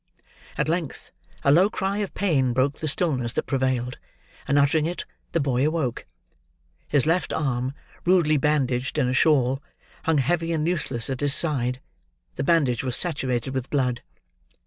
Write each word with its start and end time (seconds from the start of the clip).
At 0.57 0.67
length, 0.67 1.11
a 1.43 1.51
low 1.51 1.69
cry 1.69 1.97
of 1.97 2.15
pain 2.15 2.53
broke 2.53 2.79
the 2.79 2.87
stillness 2.87 3.33
that 3.33 3.45
prevailed; 3.45 3.99
and 4.47 4.57
uttering 4.57 4.87
it, 4.87 5.05
the 5.31 5.39
boy 5.39 5.63
awoke. 5.67 6.07
His 6.87 7.05
left 7.05 7.31
arm, 7.31 7.75
rudely 8.03 8.37
bandaged 8.37 8.97
in 8.97 9.07
a 9.07 9.13
shawl, 9.13 9.61
hung 10.05 10.17
heavy 10.17 10.53
and 10.53 10.67
useless 10.67 11.07
at 11.11 11.19
his 11.19 11.35
side; 11.35 11.81
the 12.33 12.43
bandage 12.43 12.83
was 12.83 12.97
saturated 12.97 13.53
with 13.53 13.69
blood. 13.69 14.01